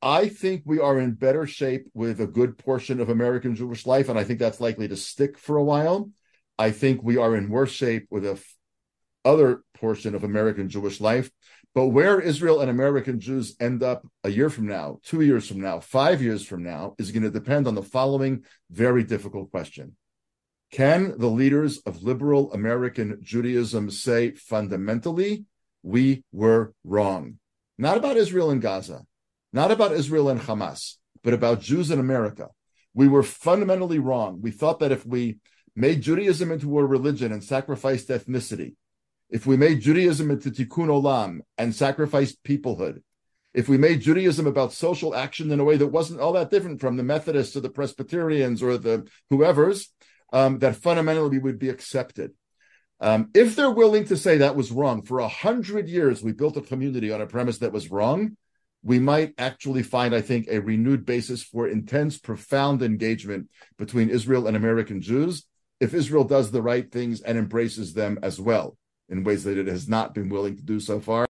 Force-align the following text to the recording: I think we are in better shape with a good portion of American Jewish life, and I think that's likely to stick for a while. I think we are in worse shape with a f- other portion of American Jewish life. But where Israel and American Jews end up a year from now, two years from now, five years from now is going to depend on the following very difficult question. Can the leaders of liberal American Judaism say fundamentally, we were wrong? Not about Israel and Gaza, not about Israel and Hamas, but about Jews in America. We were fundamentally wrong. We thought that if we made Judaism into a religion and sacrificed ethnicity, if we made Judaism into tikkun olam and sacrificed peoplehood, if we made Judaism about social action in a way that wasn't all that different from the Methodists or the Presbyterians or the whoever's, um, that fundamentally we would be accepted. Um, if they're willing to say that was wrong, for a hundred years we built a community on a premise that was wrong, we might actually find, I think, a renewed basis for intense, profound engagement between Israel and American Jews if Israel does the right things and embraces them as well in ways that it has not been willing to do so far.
I 0.00 0.28
think 0.28 0.62
we 0.64 0.78
are 0.78 0.98
in 0.98 1.14
better 1.14 1.46
shape 1.46 1.88
with 1.92 2.20
a 2.20 2.26
good 2.26 2.56
portion 2.56 3.00
of 3.00 3.08
American 3.08 3.56
Jewish 3.56 3.84
life, 3.84 4.08
and 4.08 4.18
I 4.18 4.24
think 4.24 4.38
that's 4.38 4.60
likely 4.60 4.86
to 4.88 4.96
stick 4.96 5.36
for 5.36 5.56
a 5.56 5.64
while. 5.64 6.10
I 6.56 6.70
think 6.70 7.02
we 7.02 7.16
are 7.16 7.34
in 7.34 7.48
worse 7.48 7.72
shape 7.72 8.06
with 8.10 8.24
a 8.24 8.32
f- 8.32 8.56
other 9.24 9.62
portion 9.74 10.14
of 10.14 10.24
American 10.24 10.68
Jewish 10.68 11.00
life. 11.00 11.30
But 11.74 11.88
where 11.88 12.20
Israel 12.20 12.60
and 12.60 12.70
American 12.70 13.20
Jews 13.20 13.54
end 13.60 13.82
up 13.82 14.06
a 14.24 14.30
year 14.30 14.50
from 14.50 14.66
now, 14.66 14.98
two 15.04 15.20
years 15.20 15.46
from 15.46 15.60
now, 15.60 15.80
five 15.80 16.22
years 16.22 16.44
from 16.44 16.62
now 16.62 16.94
is 16.98 17.12
going 17.12 17.22
to 17.24 17.30
depend 17.30 17.66
on 17.66 17.74
the 17.74 17.82
following 17.82 18.44
very 18.70 19.04
difficult 19.04 19.50
question. 19.50 19.96
Can 20.70 21.18
the 21.18 21.28
leaders 21.28 21.78
of 21.78 22.02
liberal 22.02 22.52
American 22.52 23.18
Judaism 23.22 23.90
say 23.90 24.32
fundamentally, 24.32 25.44
we 25.82 26.24
were 26.32 26.72
wrong? 26.84 27.38
Not 27.78 27.96
about 27.96 28.16
Israel 28.16 28.50
and 28.50 28.60
Gaza, 28.60 29.02
not 29.52 29.70
about 29.70 29.92
Israel 29.92 30.28
and 30.28 30.40
Hamas, 30.40 30.94
but 31.22 31.34
about 31.34 31.60
Jews 31.60 31.90
in 31.90 31.98
America. 31.98 32.48
We 32.94 33.08
were 33.08 33.22
fundamentally 33.22 33.98
wrong. 33.98 34.40
We 34.40 34.50
thought 34.50 34.80
that 34.80 34.92
if 34.92 35.06
we 35.06 35.38
made 35.74 36.02
Judaism 36.02 36.50
into 36.50 36.78
a 36.78 36.84
religion 36.84 37.32
and 37.32 37.42
sacrificed 37.42 38.08
ethnicity, 38.08 38.74
if 39.30 39.46
we 39.46 39.56
made 39.56 39.80
Judaism 39.80 40.30
into 40.30 40.50
tikkun 40.50 40.88
olam 40.88 41.40
and 41.56 41.74
sacrificed 41.74 42.42
peoplehood, 42.42 43.02
if 43.54 43.68
we 43.68 43.78
made 43.78 44.00
Judaism 44.00 44.46
about 44.46 44.72
social 44.72 45.14
action 45.14 45.50
in 45.50 45.60
a 45.60 45.64
way 45.64 45.76
that 45.76 45.86
wasn't 45.88 46.20
all 46.20 46.32
that 46.34 46.50
different 46.50 46.80
from 46.80 46.96
the 46.96 47.02
Methodists 47.02 47.56
or 47.56 47.60
the 47.60 47.70
Presbyterians 47.70 48.62
or 48.62 48.78
the 48.78 49.08
whoever's, 49.30 49.92
um, 50.32 50.58
that 50.58 50.76
fundamentally 50.76 51.30
we 51.30 51.38
would 51.38 51.58
be 51.58 51.70
accepted. 51.70 52.32
Um, 53.00 53.30
if 53.34 53.54
they're 53.54 53.70
willing 53.70 54.04
to 54.06 54.16
say 54.16 54.38
that 54.38 54.56
was 54.56 54.72
wrong, 54.72 55.02
for 55.02 55.20
a 55.20 55.28
hundred 55.28 55.88
years 55.88 56.22
we 56.22 56.32
built 56.32 56.56
a 56.56 56.62
community 56.62 57.12
on 57.12 57.20
a 57.20 57.26
premise 57.26 57.58
that 57.58 57.72
was 57.72 57.90
wrong, 57.90 58.36
we 58.82 58.98
might 58.98 59.34
actually 59.38 59.82
find, 59.82 60.14
I 60.14 60.20
think, 60.20 60.46
a 60.48 60.60
renewed 60.60 61.04
basis 61.04 61.42
for 61.42 61.66
intense, 61.68 62.18
profound 62.18 62.82
engagement 62.82 63.48
between 63.76 64.08
Israel 64.08 64.46
and 64.46 64.56
American 64.56 65.00
Jews 65.00 65.44
if 65.80 65.94
Israel 65.94 66.24
does 66.24 66.50
the 66.50 66.62
right 66.62 66.90
things 66.90 67.20
and 67.20 67.38
embraces 67.38 67.94
them 67.94 68.18
as 68.22 68.40
well 68.40 68.76
in 69.08 69.24
ways 69.24 69.44
that 69.44 69.58
it 69.58 69.66
has 69.66 69.88
not 69.88 70.14
been 70.14 70.28
willing 70.28 70.56
to 70.56 70.62
do 70.62 70.80
so 70.80 71.00
far. 71.00 71.26